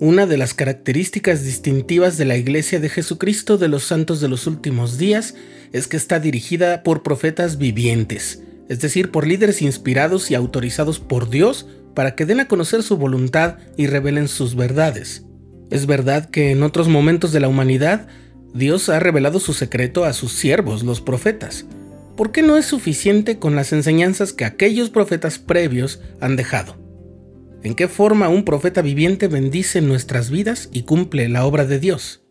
Una 0.00 0.26
de 0.26 0.36
las 0.36 0.54
características 0.54 1.42
distintivas 1.42 2.16
de 2.18 2.24
la 2.24 2.36
Iglesia 2.36 2.78
de 2.78 2.88
Jesucristo 2.88 3.58
de 3.58 3.66
los 3.66 3.82
Santos 3.82 4.20
de 4.20 4.28
los 4.28 4.46
Últimos 4.46 4.96
Días 4.96 5.34
es 5.72 5.88
que 5.88 5.96
está 5.96 6.20
dirigida 6.20 6.84
por 6.84 7.02
profetas 7.02 7.58
vivientes, 7.58 8.40
es 8.68 8.78
decir, 8.78 9.10
por 9.10 9.26
líderes 9.26 9.60
inspirados 9.60 10.30
y 10.30 10.36
autorizados 10.36 11.00
por 11.00 11.30
Dios 11.30 11.66
para 11.96 12.14
que 12.14 12.26
den 12.26 12.38
a 12.38 12.46
conocer 12.46 12.84
su 12.84 12.96
voluntad 12.96 13.56
y 13.76 13.88
revelen 13.88 14.28
sus 14.28 14.54
verdades. 14.54 15.24
Es 15.68 15.86
verdad 15.86 16.30
que 16.30 16.52
en 16.52 16.62
otros 16.62 16.86
momentos 16.86 17.32
de 17.32 17.40
la 17.40 17.48
humanidad, 17.48 18.06
Dios 18.54 18.88
ha 18.90 19.00
revelado 19.00 19.40
su 19.40 19.52
secreto 19.52 20.04
a 20.04 20.12
sus 20.12 20.30
siervos, 20.30 20.84
los 20.84 21.00
profetas. 21.00 21.66
¿Por 22.16 22.30
qué 22.30 22.42
no 22.42 22.56
es 22.56 22.66
suficiente 22.66 23.40
con 23.40 23.56
las 23.56 23.72
enseñanzas 23.72 24.32
que 24.32 24.44
aquellos 24.44 24.90
profetas 24.90 25.40
previos 25.40 26.00
han 26.20 26.36
dejado? 26.36 26.87
¿En 27.64 27.74
qué 27.74 27.88
forma 27.88 28.28
un 28.28 28.44
profeta 28.44 28.82
viviente 28.82 29.26
bendice 29.26 29.80
nuestras 29.80 30.30
vidas 30.30 30.68
y 30.72 30.82
cumple 30.82 31.28
la 31.28 31.44
obra 31.44 31.64
de 31.64 31.80
Dios? 31.80 32.22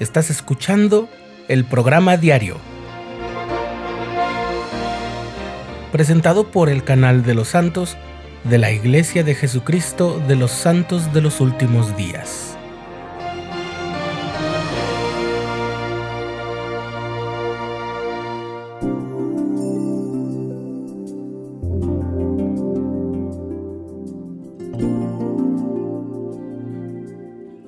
Estás 0.00 0.30
escuchando 0.30 1.10
el 1.48 1.66
programa 1.66 2.16
diario, 2.16 2.56
presentado 5.92 6.50
por 6.50 6.70
el 6.70 6.84
canal 6.84 7.22
de 7.22 7.34
los 7.34 7.48
santos 7.48 7.98
de 8.44 8.56
la 8.56 8.72
Iglesia 8.72 9.22
de 9.22 9.34
Jesucristo 9.34 10.22
de 10.26 10.36
los 10.36 10.50
Santos 10.50 11.12
de 11.12 11.20
los 11.20 11.42
Últimos 11.42 11.98
Días. 11.98 12.49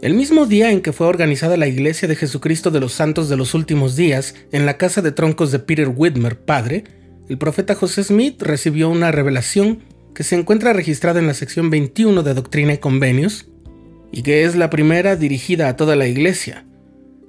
El 0.02 0.14
mismo 0.14 0.46
día 0.46 0.72
en 0.72 0.80
que 0.80 0.92
fue 0.92 1.06
organizada 1.06 1.56
la 1.56 1.68
Iglesia 1.68 2.08
de 2.08 2.16
Jesucristo 2.16 2.72
de 2.72 2.80
los 2.80 2.92
Santos 2.92 3.28
de 3.28 3.36
los 3.36 3.54
Últimos 3.54 3.94
Días 3.94 4.34
en 4.50 4.66
la 4.66 4.76
casa 4.76 5.00
de 5.00 5.12
troncos 5.12 5.52
de 5.52 5.60
Peter 5.60 5.88
Whitmer, 5.94 6.40
padre, 6.40 6.82
el 7.28 7.38
profeta 7.38 7.76
José 7.76 8.02
Smith 8.02 8.42
recibió 8.42 8.90
una 8.90 9.12
revelación 9.12 9.78
que 10.12 10.24
se 10.24 10.34
encuentra 10.34 10.72
registrada 10.72 11.20
en 11.20 11.28
la 11.28 11.34
sección 11.34 11.70
21 11.70 12.24
de 12.24 12.34
Doctrina 12.34 12.72
y 12.72 12.78
Convenios 12.78 13.46
y 14.10 14.22
que 14.22 14.42
es 14.42 14.56
la 14.56 14.70
primera 14.70 15.14
dirigida 15.14 15.68
a 15.68 15.76
toda 15.76 15.94
la 15.94 16.08
Iglesia. 16.08 16.66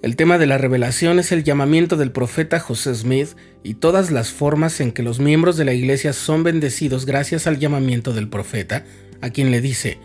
El 0.02 0.16
tema 0.16 0.40
de 0.40 0.48
la 0.48 0.58
revelación 0.58 1.20
es 1.20 1.32
el 1.32 1.44
llamamiento 1.44 1.96
del 1.96 2.12
profeta 2.12 2.60
José 2.60 2.96
Smith 2.96 3.38
y 3.62 3.76
todas 3.76 4.10
las 4.10 4.32
formas 4.32 4.82
en 4.82 4.94
que 4.94 5.04
los 5.04 5.20
miembros 5.20 5.58
de 5.58 5.66
la 5.66 5.74
Iglesia 5.76 6.12
son 6.12 6.42
bendecidos 6.42 7.06
gracias 7.06 7.46
al 7.46 7.60
llamamiento 7.60 8.14
del 8.14 8.30
profeta, 8.30 8.84
a 9.22 9.30
quien 9.30 9.52
le 9.52 9.62
dice, 9.62 10.00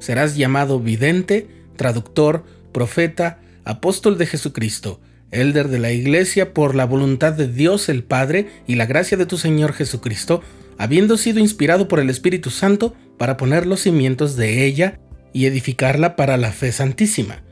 serás 0.00 0.36
llamado 0.36 0.80
vidente, 0.80 1.59
traductor, 1.80 2.44
profeta, 2.72 3.40
apóstol 3.64 4.18
de 4.18 4.26
Jesucristo, 4.26 5.00
elder 5.30 5.68
de 5.68 5.78
la 5.78 5.92
Iglesia 5.92 6.52
por 6.52 6.74
la 6.74 6.84
voluntad 6.84 7.32
de 7.32 7.48
Dios 7.48 7.88
el 7.88 8.04
Padre 8.04 8.48
y 8.66 8.74
la 8.74 8.84
gracia 8.84 9.16
de 9.16 9.24
tu 9.24 9.38
Señor 9.38 9.72
Jesucristo, 9.72 10.42
habiendo 10.76 11.16
sido 11.16 11.40
inspirado 11.40 11.88
por 11.88 11.98
el 11.98 12.10
Espíritu 12.10 12.50
Santo 12.50 12.94
para 13.16 13.38
poner 13.38 13.66
los 13.66 13.80
cimientos 13.80 14.36
de 14.36 14.66
ella 14.66 15.00
y 15.32 15.46
edificarla 15.46 16.16
para 16.16 16.36
la 16.36 16.52
fe 16.52 16.70
santísima. 16.70 17.42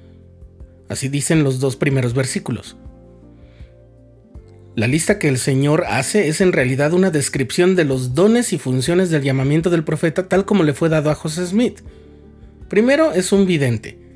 Así 0.91 1.09
dicen 1.09 1.43
los 1.43 1.59
dos 1.59 1.77
primeros 1.77 2.13
versículos. 2.13 2.77
La 4.75 4.89
lista 4.89 5.19
que 5.19 5.29
el 5.29 5.39
Señor 5.39 5.87
hace 5.89 6.29
es 6.29 6.43
en 6.43 6.53
realidad 6.53 6.93
una 6.93 7.11
descripción 7.11 7.77
de 7.77 7.87
los 7.87 8.15
dones 8.15 8.53
y 8.53 8.59
funciones 8.59 9.09
del 9.09 9.23
llamamiento 9.23 9.71
del 9.71 9.85
profeta 9.85 10.29
tal 10.29 10.45
como 10.45 10.65
le 10.65 10.75
fue 10.75 10.91
dado 10.91 11.09
a 11.11 11.15
José 11.15 11.47
Smith. 11.47 11.81
Primero 12.69 13.13
es 13.13 13.33
un 13.33 13.47
vidente, 13.47 14.08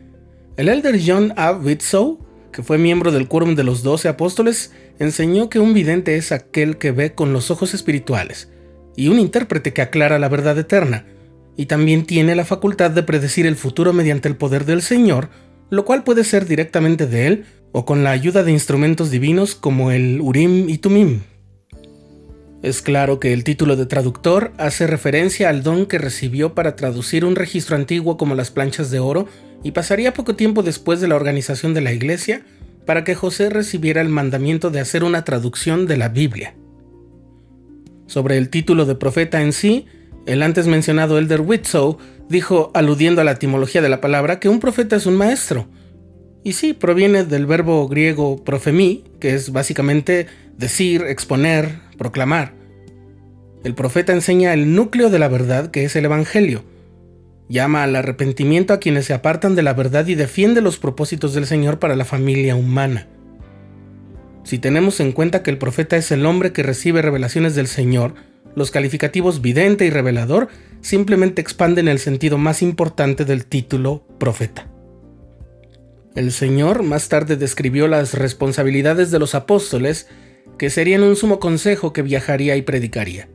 el 0.57 0.69
elder 0.69 1.01
John 1.05 1.33
A. 1.37 1.53
Witsow, 1.53 2.19
que 2.53 2.63
fue 2.63 2.79
miembro 2.79 3.13
del 3.13 3.29
quórum 3.29 3.55
de 3.55 3.65
los 3.65 3.83
doce 3.83 4.09
apóstoles, 4.09 4.73
enseñó 4.99 5.49
que 5.49 5.59
un 5.59 5.73
vidente 5.73 6.17
es 6.17 6.33
aquel 6.33 6.77
que 6.77 6.93
ve 6.93 7.15
con 7.15 7.33
los 7.33 7.51
ojos 7.51 7.75
espirituales, 7.75 8.51
y 8.97 9.09
un 9.09 9.19
intérprete 9.19 9.73
que 9.73 9.83
aclara 9.83 10.19
la 10.19 10.29
verdad 10.29 10.59
eterna, 10.59 11.07
y 11.57 11.67
también 11.67 12.05
tiene 12.05 12.35
la 12.35 12.45
facultad 12.45 12.91
de 12.91 13.03
predecir 13.03 13.47
el 13.47 13.57
futuro 13.57 13.93
mediante 13.93 14.29
el 14.29 14.37
poder 14.37 14.65
del 14.65 14.83
Señor, 14.83 15.31
lo 15.71 15.85
cual 15.85 16.05
puede 16.05 16.25
ser 16.25 16.47
directamente 16.47 17.07
de 17.07 17.27
él 17.27 17.45
o 17.73 17.87
con 17.87 18.05
la 18.05 18.11
ayuda 18.11 18.43
de 18.43 18.53
instrumentos 18.53 19.11
divinos 19.11 19.55
como 19.55 19.91
el 19.91 20.21
Urim 20.21 20.69
y 20.69 20.79
Tumim. 20.79 21.21
Es 22.63 22.83
claro 22.83 23.19
que 23.19 23.33
el 23.33 23.43
título 23.43 23.75
de 23.75 23.87
traductor 23.87 24.53
hace 24.59 24.87
referencia 24.87 25.49
al 25.49 25.63
don 25.63 25.87
que 25.87 25.99
recibió 25.99 26.55
para 26.55 26.77
traducir 26.77 27.25
un 27.25 27.35
registro 27.35 27.75
antiguo 27.75 28.17
como 28.17 28.35
las 28.35 28.51
planchas 28.51 28.91
de 28.91 29.01
oro 29.01 29.27
y 29.63 29.73
pasaría 29.73 30.15
poco 30.15 30.35
tiempo 30.35 30.63
después 30.63 31.01
de 31.01 31.09
la 31.09 31.17
organización 31.17 31.75
de 31.75 31.81
la 31.81 31.93
iglesia 31.93 32.43
para 32.87 33.05
que 33.05 33.15
José 33.15 33.49
recibiera 33.49 34.01
el 34.01 34.09
mandamiento 34.09 34.71
de 34.71 34.81
hacer 34.81 35.05
una 35.05 35.25
traducción 35.25 35.87
de 35.87 35.97
la 35.97 36.09
Biblia. 36.09 36.55
Sobre 38.07 38.37
el 38.39 38.49
título 38.49 38.85
de 38.85 38.95
profeta 38.95 39.41
en 39.41 39.53
sí, 39.53 39.87
el 40.27 40.43
antes 40.43 40.67
mencionado 40.67 41.19
Elder 41.19 41.41
Whitsoe 41.41 41.97
dijo, 42.29 42.71
aludiendo 42.75 43.21
a 43.21 43.25
la 43.25 43.33
etimología 43.33 43.83
de 43.83 43.89
la 43.89 44.01
palabra, 44.01 44.41
que 44.41 44.49
un 44.49 44.61
profeta 44.61 44.97
es 44.97 45.07
un 45.07 45.17
maestro. 45.17 45.69
Y 46.45 46.55
sí, 46.55 46.73
proviene 46.73 47.25
del 47.25 47.47
verbo 47.47 47.87
griego 47.89 48.43
profemí, 48.45 49.05
que 49.21 49.35
es 49.35 49.53
básicamente 49.53 50.27
decir, 50.57 51.03
exponer, 51.03 51.79
proclamar. 51.99 52.55
El 53.65 53.75
profeta 53.75 54.13
enseña 54.13 54.53
el 54.53 54.75
núcleo 54.75 55.09
de 55.09 55.21
la 55.21 55.29
verdad, 55.29 55.71
que 55.71 55.85
es 55.85 55.95
el 55.95 56.05
Evangelio, 56.05 56.65
Llama 57.49 57.83
al 57.83 57.97
arrepentimiento 57.97 58.73
a 58.73 58.81
quienes 58.81 59.07
se 59.07 59.15
apartan 59.15 59.55
de 59.55 59.63
la 59.63 59.75
verdad 59.75 60.07
y 60.07 60.15
defiende 60.15 60.61
los 60.61 60.79
propósitos 60.79 61.35
del 61.35 61.47
Señor 61.47 61.79
para 61.79 61.97
la 61.97 62.05
familia 62.05 62.57
humana. 62.57 63.09
Si 64.45 64.59
tenemos 64.59 65.01
en 65.01 65.13
cuenta 65.13 65.43
que 65.43 65.51
el 65.51 65.59
profeta 65.59 65.97
es 65.97 66.11
el 66.11 66.27
hombre 66.27 66.53
que 66.53 66.63
recibe 66.63 67.03
revelaciones 67.03 67.55
del 67.55 67.67
Señor, 67.67 68.15
los 68.55 68.71
calificativos 68.71 69.41
vidente 69.41 69.87
y 69.87 69.91
revelador 69.91 70.49
simplemente 70.81 71.41
expanden 71.41 71.89
el 71.89 71.99
sentido 71.99 72.39
más 72.39 72.63
importante 72.63 73.25
del 73.25 73.47
título 73.47 74.05
profeta. 74.19 74.69
El 76.15 76.33
Señor 76.33 76.83
más 76.83 77.09
tarde 77.09 77.37
describió 77.37 77.89
las 77.89 78.15
responsabilidades 78.15 79.11
de 79.11 79.19
los 79.19 79.35
apóstoles, 79.35 80.09
que 80.59 80.69
serían 80.69 81.03
un 81.03 81.17
sumo 81.17 81.39
consejo 81.41 81.95
que 81.95 82.03
viajaría 82.03 82.57
y 82.57 82.63
predicaría. 82.63 83.29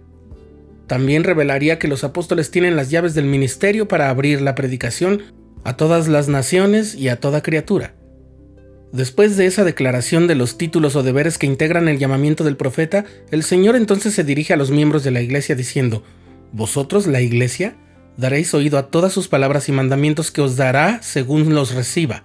También 0.88 1.24
revelaría 1.24 1.80
que 1.80 1.88
los 1.88 2.04
apóstoles 2.04 2.50
tienen 2.50 2.76
las 2.76 2.90
llaves 2.90 3.14
del 3.14 3.26
ministerio 3.26 3.88
para 3.88 4.10
abrir 4.10 4.42
la 4.42 4.56
predicación 4.56 5.22
a 5.64 5.76
todas 5.76 6.08
las 6.08 6.30
naciones 6.30 6.96
y 6.96 7.10
a 7.10 7.20
toda 7.20 7.44
criatura. 7.44 7.94
Después 8.94 9.36
de 9.36 9.48
esa 9.48 9.66
declaración 9.66 10.28
de 10.28 10.36
los 10.36 10.58
títulos 10.58 10.96
o 10.96 11.04
deberes 11.04 11.38
que 11.38 11.46
integran 11.46 11.90
el 11.90 12.00
llamamiento 12.00 12.46
del 12.46 12.56
profeta, 12.56 13.04
el 13.32 13.44
Señor 13.44 13.76
entonces 13.76 14.14
se 14.14 14.24
dirige 14.24 14.54
a 14.54 14.58
los 14.58 14.72
miembros 14.72 15.04
de 15.04 15.12
la 15.12 15.22
iglesia 15.22 15.56
diciendo, 15.56 16.04
Vosotros, 16.54 17.06
la 17.06 17.20
iglesia, 17.20 17.76
daréis 18.16 18.54
oído 18.54 18.78
a 18.78 18.88
todas 18.88 19.12
sus 19.12 19.28
palabras 19.28 19.68
y 19.68 19.74
mandamientos 19.74 20.32
que 20.32 20.40
os 20.40 20.56
dará 20.56 21.02
según 21.04 21.54
los 21.54 21.76
reciba, 21.76 22.24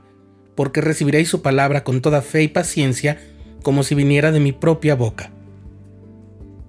porque 0.54 0.80
recibiréis 0.80 1.28
su 1.28 1.42
palabra 1.42 1.82
con 1.82 2.00
toda 2.00 2.22
fe 2.22 2.44
y 2.44 2.48
paciencia, 2.48 3.18
como 3.62 3.82
si 3.82 3.96
viniera 3.96 4.30
de 4.30 4.38
mi 4.38 4.52
propia 4.52 4.94
boca. 4.94 5.32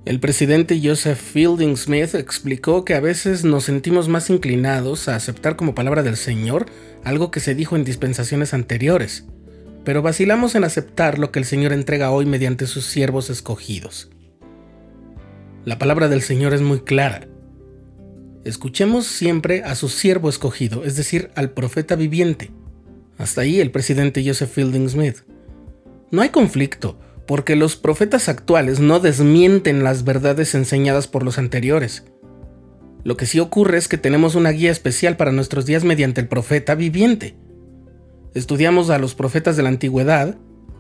El 0.06 0.20
presidente 0.20 0.82
Joseph 0.84 1.18
Fielding 1.18 1.78
Smith 1.78 2.14
explicó 2.16 2.84
que 2.84 2.94
a 2.94 3.00
veces 3.00 3.46
nos 3.46 3.64
sentimos 3.64 4.10
más 4.10 4.30
inclinados 4.30 5.08
a 5.08 5.16
aceptar 5.16 5.56
como 5.56 5.76
palabra 5.76 6.04
del 6.04 6.18
Señor 6.18 6.66
algo 7.06 7.32
que 7.32 7.40
se 7.40 7.56
dijo 7.56 7.78
en 7.78 7.86
dispensaciones 7.86 8.54
anteriores, 8.54 9.24
pero 9.86 10.02
vacilamos 10.02 10.56
en 10.56 10.66
aceptar 10.66 11.20
lo 11.20 11.32
que 11.32 11.40
el 11.40 11.46
Señor 11.46 11.72
entrega 11.72 12.12
hoy 12.12 12.26
mediante 12.26 12.68
sus 12.68 12.86
siervos 12.86 13.30
escogidos. 13.30 14.10
La 15.64 15.80
palabra 15.80 16.10
del 16.10 16.22
Señor 16.22 16.54
es 16.54 16.62
muy 16.62 16.82
clara. 16.82 17.30
Escuchemos 18.44 19.08
siempre 19.08 19.64
a 19.64 19.74
su 19.74 19.88
siervo 19.88 20.28
escogido, 20.28 20.84
es 20.84 20.98
decir, 20.98 21.32
al 21.36 21.52
profeta 21.52 21.96
viviente. 21.96 22.52
Hasta 23.18 23.40
ahí 23.40 23.62
el 23.62 23.72
presidente 23.72 24.22
Joseph 24.26 24.52
Fielding 24.52 24.90
Smith. 24.90 25.20
No 26.12 26.22
hay 26.22 26.28
conflicto, 26.30 27.00
porque 27.26 27.56
los 27.56 27.76
profetas 27.76 28.30
actuales 28.30 28.80
no 28.80 29.00
desmienten 29.00 29.84
las 29.84 30.04
verdades 30.04 30.56
enseñadas 30.56 31.08
por 31.08 31.24
los 31.24 31.38
anteriores. 31.38 32.04
Lo 33.04 33.18
que 33.18 33.26
sí 33.26 33.40
ocurre 33.40 33.78
es 33.78 33.88
que 33.88 33.98
tenemos 33.98 34.36
una 34.36 34.52
guía 34.52 34.72
especial 34.72 35.18
para 35.18 35.32
nuestros 35.32 35.66
días 35.66 35.84
mediante 35.84 36.22
el 36.22 36.28
profeta 36.28 36.76
viviente. 36.76 37.36
Estudiamos 38.34 38.90
a 38.90 38.98
los 38.98 39.14
profetas 39.14 39.58
de 39.58 39.64
la 39.64 39.70
antigüedad, 39.70 40.38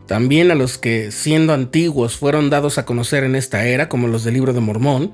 también 0.07 0.51
a 0.51 0.55
los 0.55 0.77
que, 0.77 1.11
siendo 1.11 1.53
antiguos, 1.53 2.17
fueron 2.17 2.49
dados 2.49 2.77
a 2.77 2.85
conocer 2.85 3.23
en 3.23 3.35
esta 3.35 3.65
era, 3.65 3.89
como 3.89 4.07
los 4.07 4.23
del 4.23 4.33
libro 4.35 4.53
de 4.53 4.59
Mormón, 4.59 5.11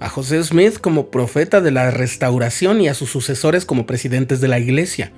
a 0.00 0.08
José 0.08 0.42
Smith 0.42 0.78
como 0.78 1.10
profeta 1.10 1.60
de 1.60 1.72
la 1.72 1.90
restauración 1.90 2.80
y 2.80 2.88
a 2.88 2.94
sus 2.94 3.10
sucesores 3.10 3.64
como 3.64 3.86
presidentes 3.86 4.40
de 4.40 4.48
la 4.48 4.58
iglesia. 4.58 5.12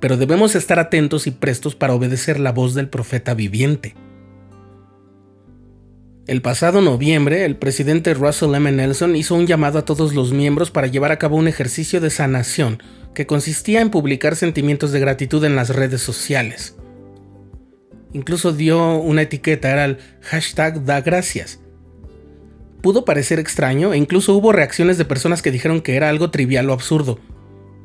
Pero 0.00 0.16
debemos 0.16 0.54
estar 0.54 0.78
atentos 0.78 1.26
y 1.26 1.32
prestos 1.32 1.74
para 1.74 1.94
obedecer 1.94 2.38
la 2.38 2.52
voz 2.52 2.74
del 2.74 2.88
profeta 2.88 3.34
viviente. 3.34 3.94
El 6.26 6.40
pasado 6.40 6.80
noviembre, 6.80 7.44
el 7.44 7.56
presidente 7.56 8.14
Russell 8.14 8.54
M. 8.54 8.72
Nelson 8.72 9.14
hizo 9.14 9.34
un 9.34 9.46
llamado 9.46 9.78
a 9.78 9.84
todos 9.84 10.14
los 10.14 10.32
miembros 10.32 10.70
para 10.70 10.86
llevar 10.86 11.12
a 11.12 11.18
cabo 11.18 11.36
un 11.36 11.48
ejercicio 11.48 12.00
de 12.00 12.08
sanación 12.08 12.82
que 13.12 13.26
consistía 13.26 13.82
en 13.82 13.90
publicar 13.90 14.34
sentimientos 14.34 14.90
de 14.90 15.00
gratitud 15.00 15.44
en 15.44 15.54
las 15.54 15.68
redes 15.68 16.00
sociales. 16.00 16.76
Incluso 18.14 18.54
dio 18.54 18.96
una 18.96 19.20
etiqueta, 19.20 19.70
era 19.70 19.84
el 19.84 19.98
hashtag 20.22 20.82
da 20.86 21.02
gracias. 21.02 21.60
Pudo 22.80 23.04
parecer 23.04 23.38
extraño 23.38 23.92
e 23.92 23.98
incluso 23.98 24.34
hubo 24.34 24.50
reacciones 24.50 24.96
de 24.96 25.04
personas 25.04 25.42
que 25.42 25.50
dijeron 25.50 25.82
que 25.82 25.94
era 25.94 26.08
algo 26.08 26.30
trivial 26.30 26.70
o 26.70 26.72
absurdo. 26.72 27.18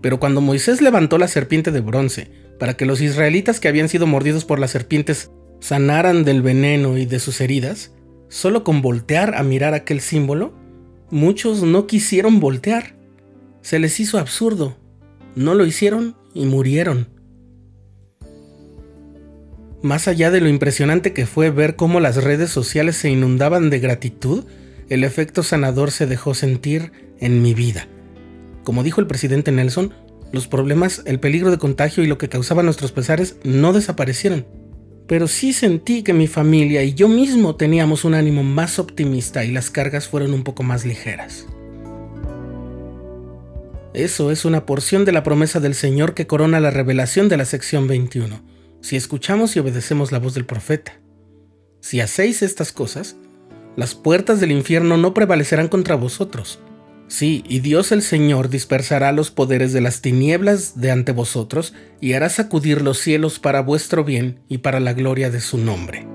Pero 0.01 0.17
cuando 0.21 0.39
Moisés 0.39 0.81
levantó 0.81 1.17
la 1.17 1.27
serpiente 1.27 1.71
de 1.71 1.81
bronce 1.81 2.31
para 2.57 2.75
que 2.75 2.85
los 2.85 3.01
israelitas 3.01 3.59
que 3.59 3.67
habían 3.67 3.89
sido 3.89 4.07
mordidos 4.07 4.45
por 4.45 4.59
las 4.59 4.71
serpientes 4.71 5.29
sanaran 5.59 6.23
del 6.23 6.41
veneno 6.41 6.97
y 6.97 7.05
de 7.05 7.19
sus 7.19 7.41
heridas, 7.41 7.91
solo 8.29 8.63
con 8.63 8.81
voltear 8.81 9.35
a 9.35 9.43
mirar 9.43 9.73
aquel 9.73 9.99
símbolo, 9.99 10.53
muchos 11.09 11.63
no 11.63 11.87
quisieron 11.87 12.39
voltear. 12.39 12.95
Se 13.61 13.79
les 13.79 13.99
hizo 13.99 14.17
absurdo. 14.17 14.77
No 15.35 15.55
lo 15.55 15.65
hicieron 15.65 16.15
y 16.33 16.45
murieron. 16.45 17.09
Más 19.81 20.07
allá 20.07 20.31
de 20.31 20.41
lo 20.41 20.49
impresionante 20.49 21.13
que 21.13 21.25
fue 21.25 21.51
ver 21.51 21.75
cómo 21.75 21.99
las 21.99 22.23
redes 22.23 22.49
sociales 22.49 22.97
se 22.97 23.09
inundaban 23.09 23.69
de 23.69 23.79
gratitud, 23.79 24.45
el 24.89 25.03
efecto 25.03 25.43
sanador 25.43 25.91
se 25.91 26.05
dejó 26.05 26.33
sentir 26.33 26.91
en 27.19 27.41
mi 27.41 27.53
vida. 27.53 27.87
Como 28.63 28.83
dijo 28.83 29.01
el 29.01 29.07
presidente 29.07 29.51
Nelson, 29.51 29.93
los 30.31 30.47
problemas, 30.47 31.01
el 31.05 31.19
peligro 31.19 31.49
de 31.49 31.57
contagio 31.57 32.03
y 32.03 32.07
lo 32.07 32.17
que 32.17 32.29
causaban 32.29 32.65
nuestros 32.65 32.91
pesares 32.91 33.37
no 33.43 33.73
desaparecieron 33.73 34.58
pero 35.09 35.27
sí 35.27 35.53
sentí 35.53 36.03
que 36.03 36.13
mi 36.13 36.27
familia 36.27 36.83
y 36.83 36.93
yo 36.93 37.07
mismo 37.07 37.55
teníamos 37.55 38.05
un 38.05 38.13
ánimo 38.13 38.43
más 38.43 38.77
optimista 38.77 39.43
y 39.43 39.51
las 39.51 39.71
cargas 39.71 40.07
fueron 40.07 40.35
un 40.35 40.43
poco 40.43 40.61
más 40.61 40.85
ligeras. 40.85 41.47
Eso 43.95 44.29
es 44.29 44.45
una 44.45 44.67
porción 44.67 45.05
de 45.05 45.11
la 45.11 45.23
promesa 45.23 45.59
del 45.59 45.73
Señor 45.73 46.13
que 46.13 46.27
corona 46.27 46.59
la 46.59 46.69
revelación 46.69 47.27
de 47.27 47.37
la 47.37 47.45
sección 47.45 47.87
21, 47.87 48.43
si 48.81 48.97
escuchamos 48.97 49.55
y 49.55 49.59
obedecemos 49.59 50.11
la 50.11 50.19
voz 50.19 50.35
del 50.35 50.45
profeta. 50.45 51.01
Si 51.81 52.01
hacéis 52.01 52.43
estas 52.43 52.71
cosas, 52.71 53.15
las 53.75 53.95
puertas 53.95 54.39
del 54.39 54.51
infierno 54.51 54.95
no 54.97 55.15
prevalecerán 55.15 55.69
contra 55.69 55.95
vosotros. 55.95 56.59
Sí, 57.09 57.43
y 57.49 57.59
Dios 57.59 57.91
el 57.91 58.03
Señor 58.03 58.49
dispersará 58.49 59.11
los 59.11 59.31
poderes 59.31 59.73
de 59.73 59.81
las 59.81 60.01
tinieblas 60.01 60.79
de 60.79 60.91
ante 60.91 61.11
vosotros 61.11 61.73
y 61.99 62.13
hará 62.13 62.29
sacudir 62.29 62.83
los 62.83 62.99
cielos 62.99 63.39
para 63.39 63.61
vuestro 63.61 64.03
bien 64.03 64.39
y 64.47 64.59
para 64.59 64.79
la 64.79 64.93
gloria 64.93 65.31
de 65.31 65.41
su 65.41 65.57
nombre. 65.57 66.08